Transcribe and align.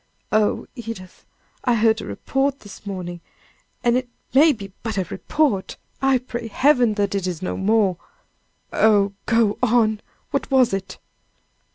"Oh, 0.31 0.65
Edith! 0.73 1.27
I 1.63 1.75
heard 1.75 2.01
a 2.01 2.07
report 2.07 2.61
this 2.61 2.87
morning 2.87 3.21
and 3.83 3.95
it 3.95 4.09
may 4.33 4.51
be 4.51 4.73
but 4.81 4.97
a 4.97 5.03
report 5.03 5.77
I 6.01 6.17
pray 6.17 6.47
Heaven, 6.47 6.95
that 6.95 7.13
it 7.13 7.27
is 7.27 7.43
no 7.43 7.55
more" 7.55 7.97
"Oh, 8.87 9.13
go 9.27 9.59
on! 9.61 10.01
what 10.31 10.49
was 10.49 10.73
it?" 10.73 10.97